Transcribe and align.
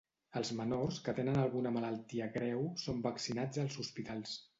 Els 0.39 0.51
menors 0.59 0.95
que 1.07 1.13
tenen 1.19 1.37
alguna 1.41 1.71
malaltia 1.75 2.29
greu 2.39 2.65
són 2.85 3.05
vaccinats 3.09 3.63
als 3.65 3.79
hospitals. 3.85 4.35